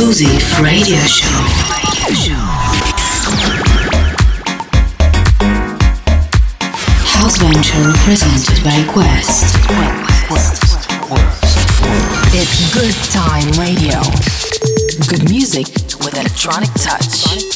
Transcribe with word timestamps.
exclusive 0.00 0.60
radio 0.60 0.96
show. 1.06 1.26
House 7.02 7.36
Venture 7.38 7.92
presented 8.04 8.62
by 8.62 8.84
Quest. 8.92 9.56
It's 12.32 12.72
Good 12.72 12.94
Time 13.10 13.50
Radio. 13.58 14.00
Good 15.08 15.28
music 15.28 15.66
with 16.04 16.16
electronic 16.16 16.72
touch. 16.74 17.47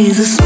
Oh, 0.00 0.04
I 0.04 0.37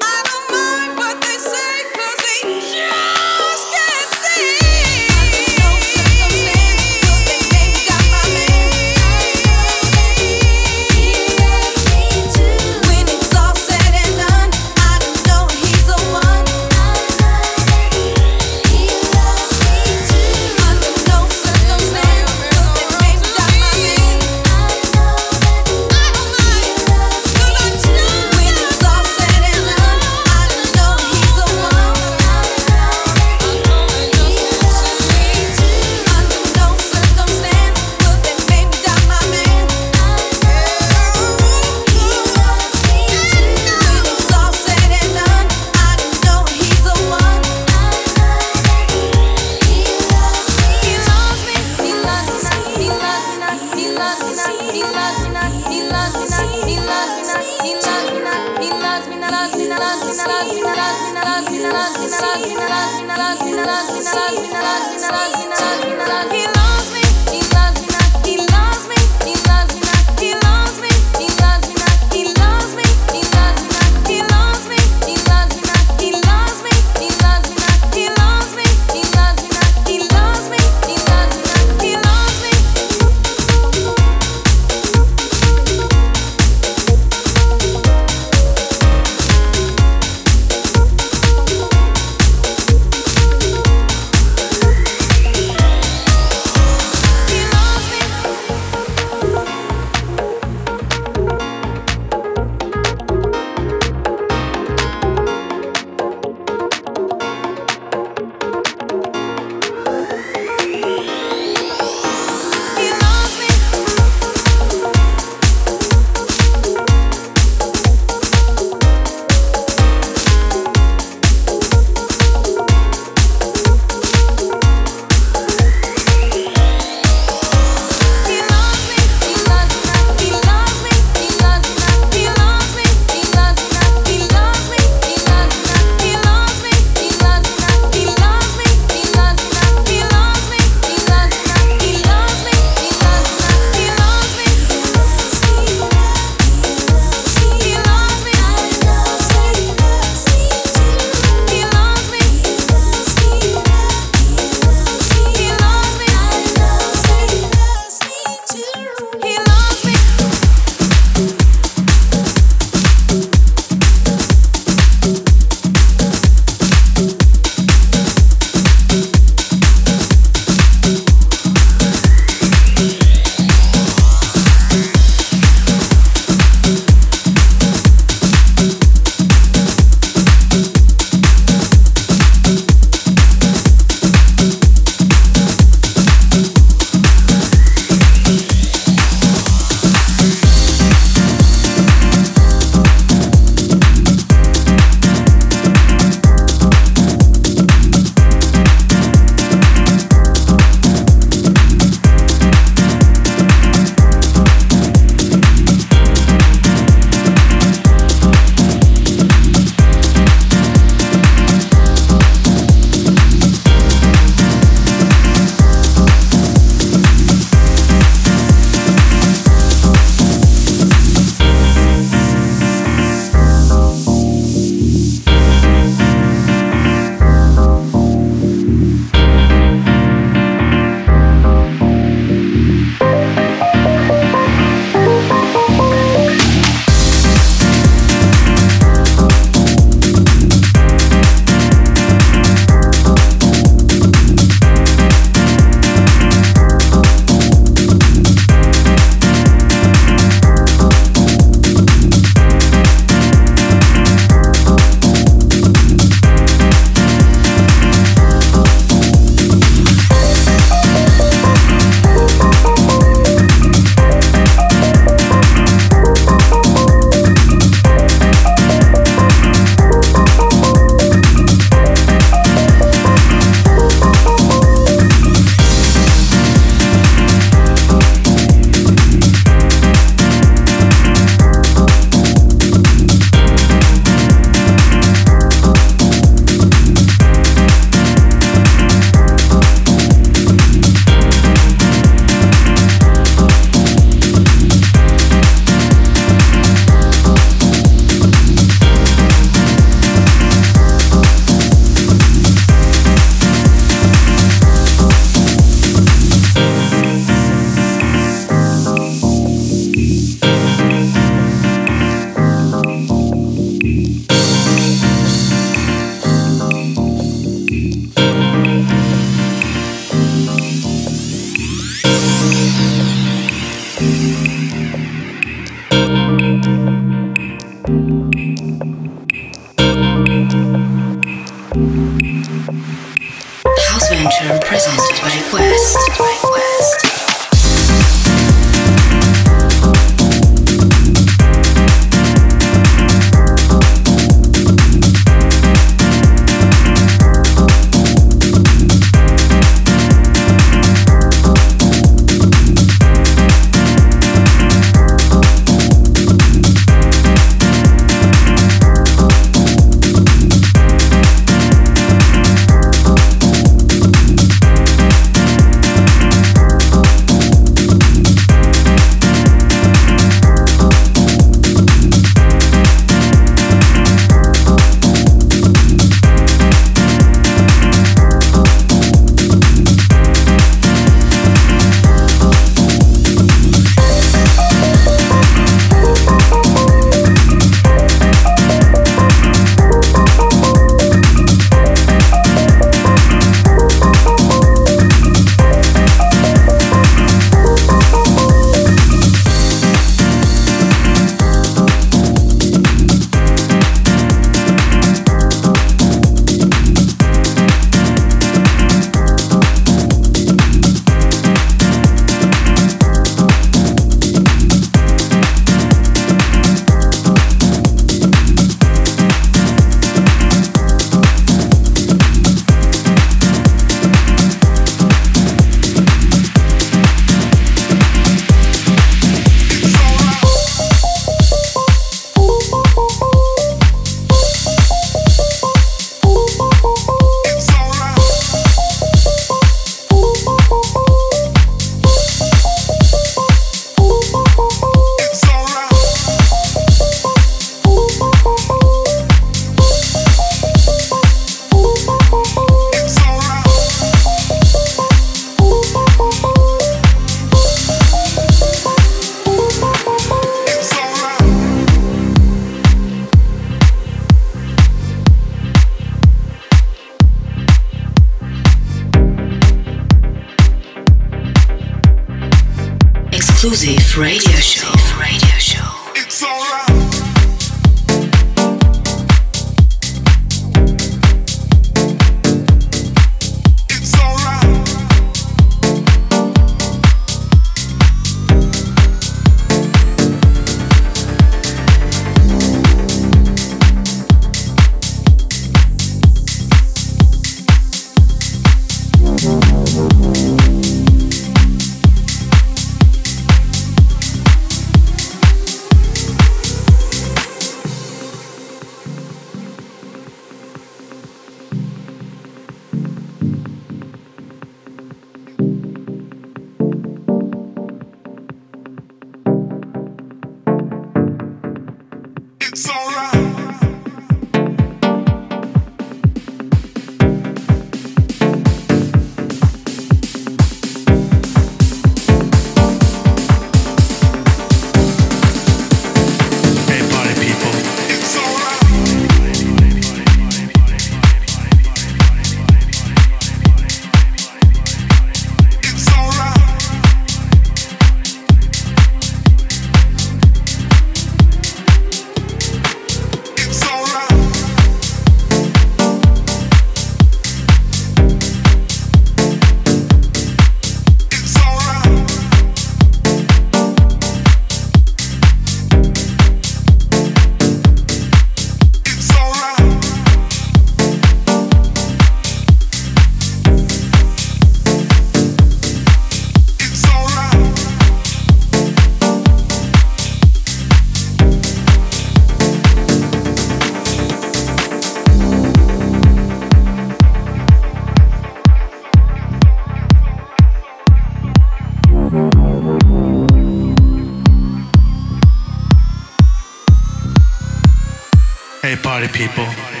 Party 598.97 599.27
people. 599.27 600.00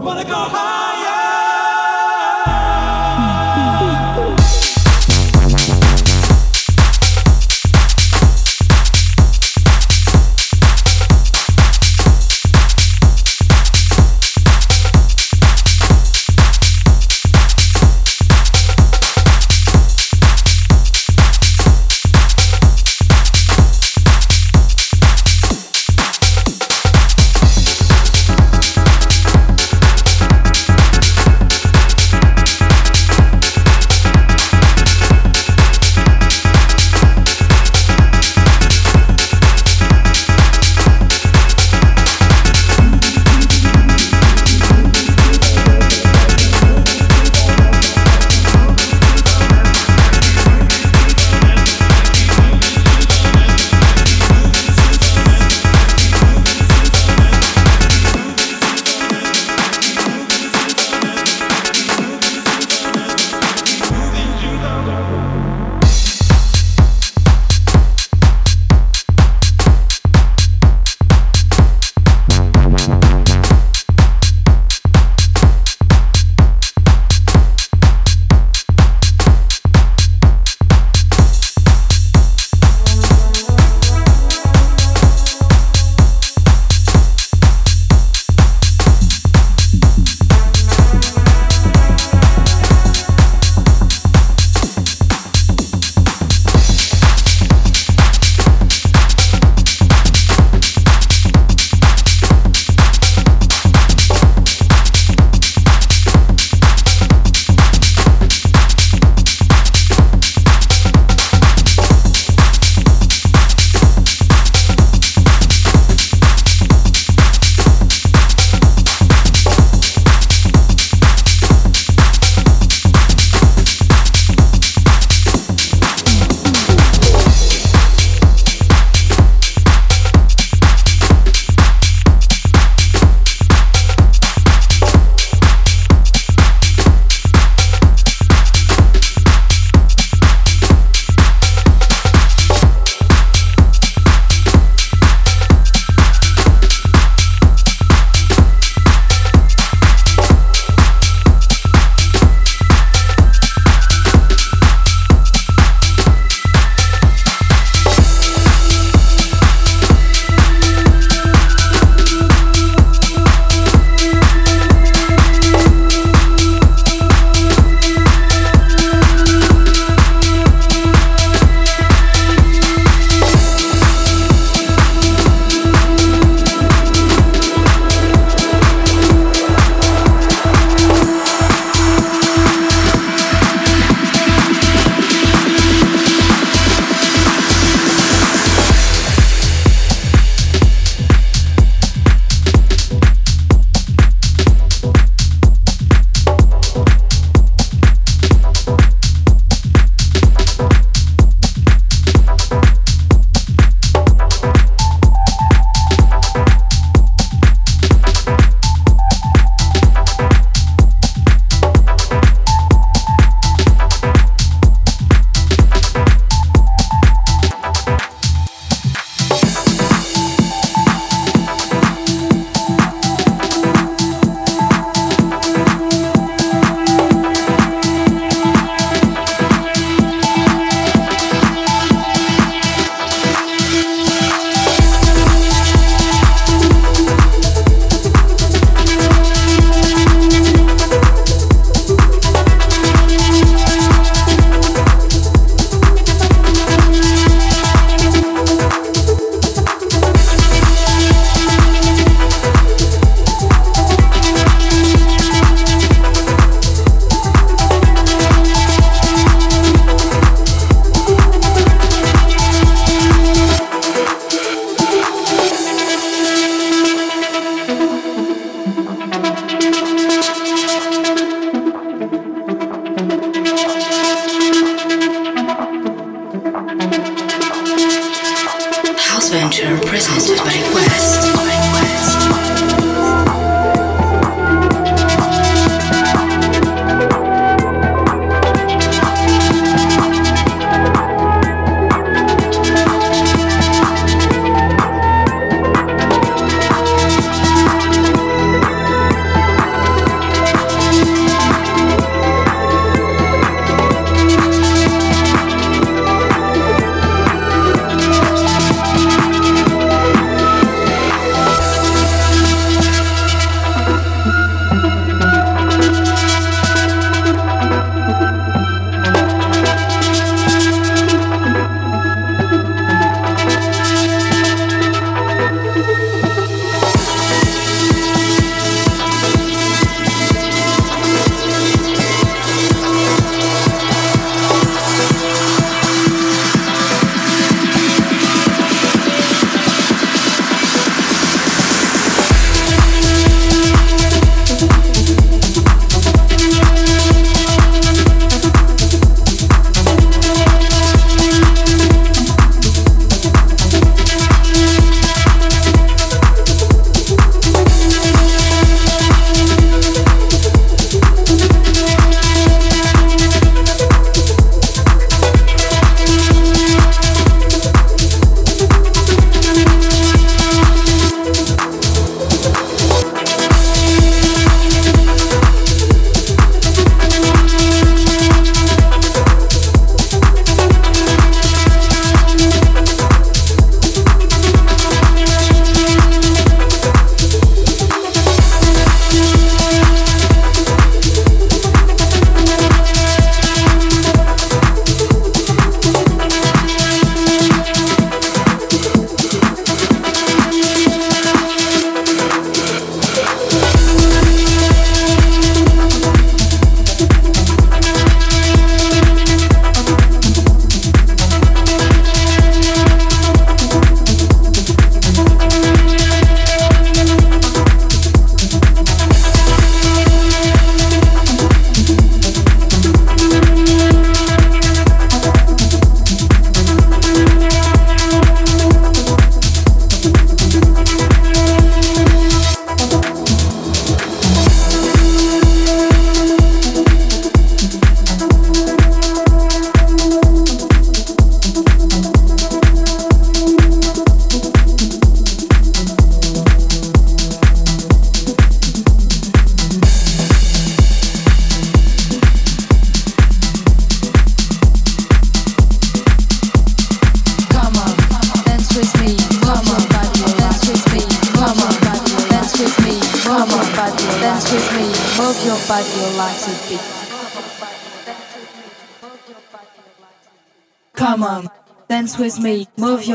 Wanna 0.00 0.24
go 0.24 0.34
high? 0.34 0.77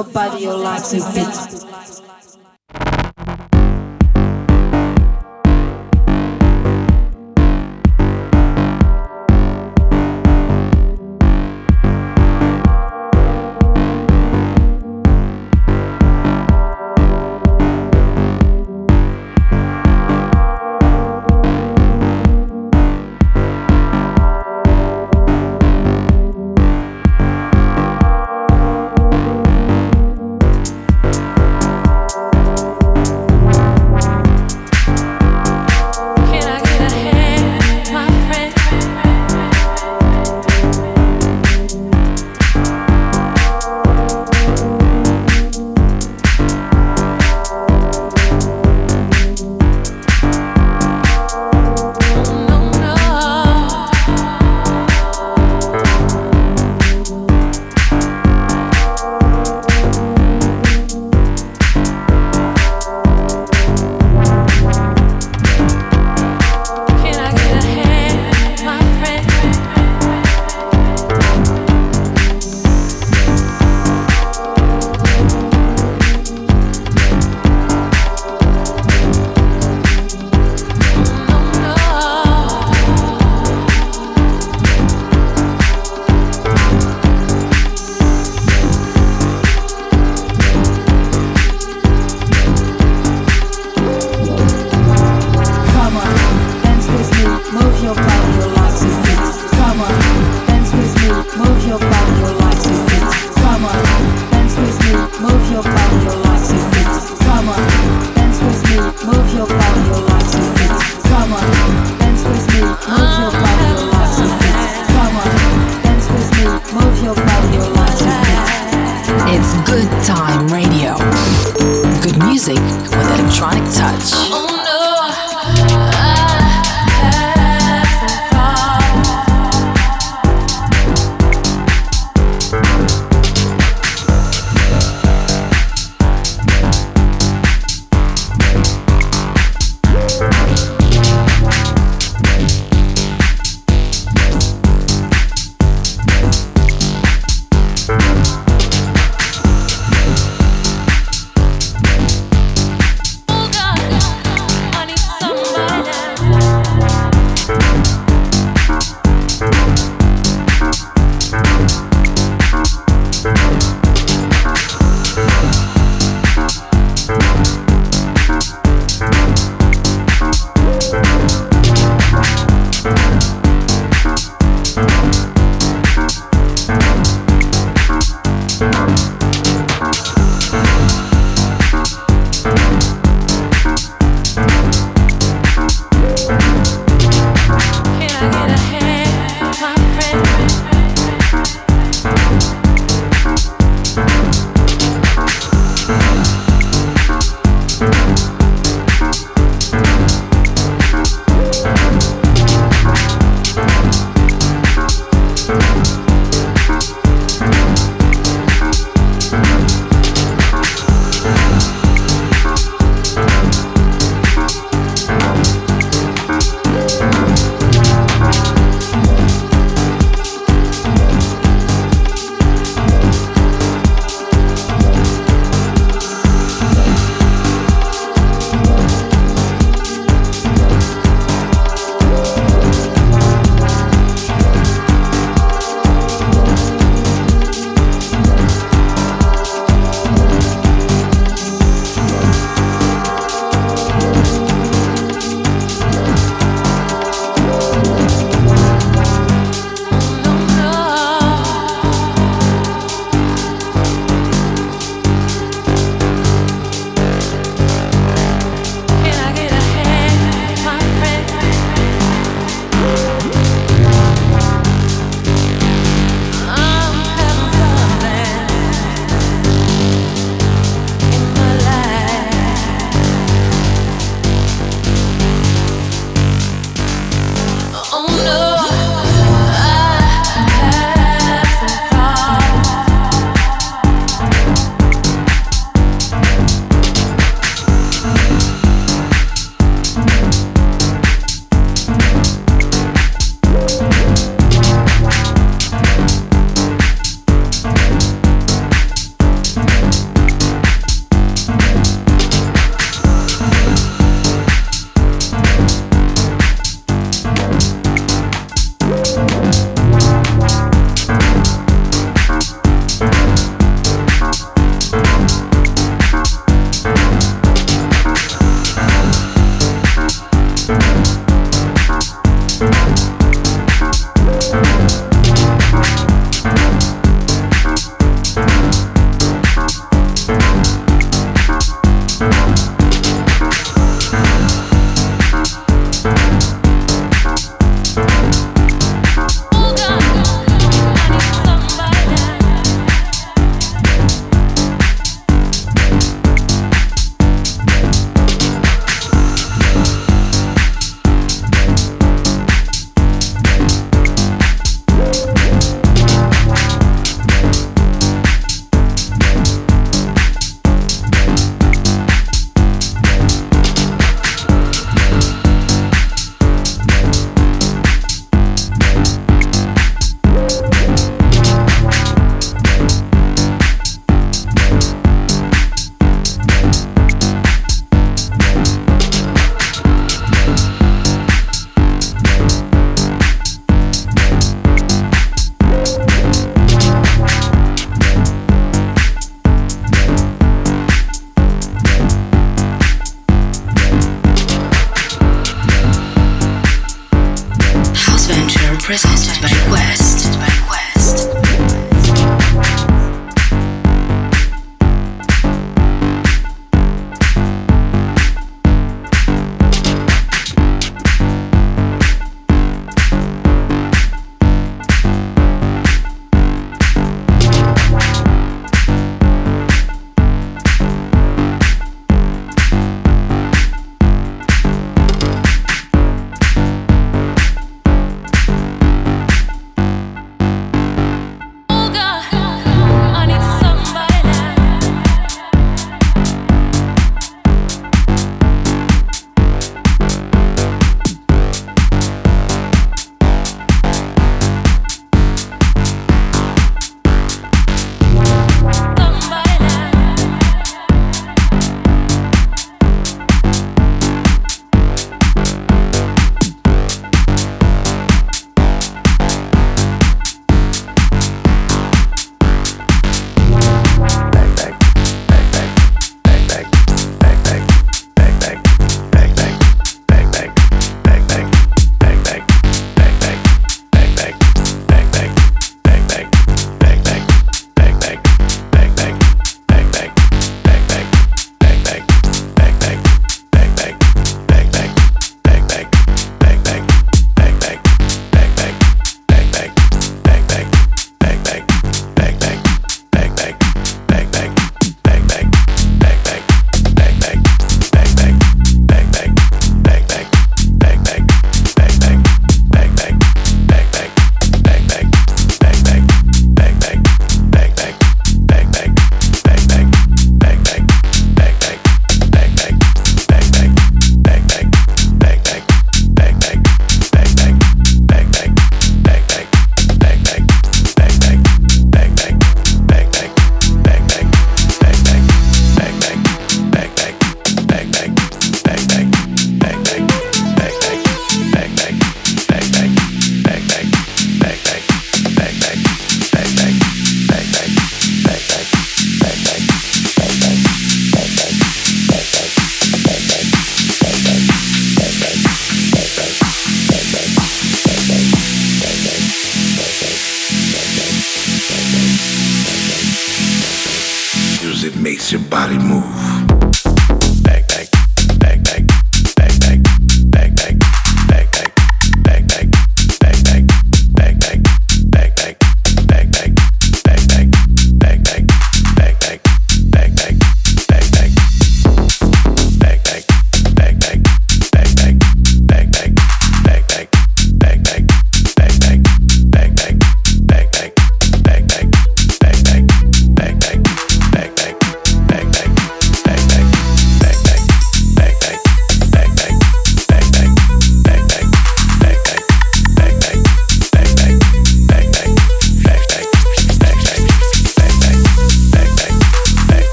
Your 0.00 0.12
body, 0.14 0.44
your 0.44 0.54
legs 0.54 0.94
a 0.94 1.12
bit. 1.12 1.49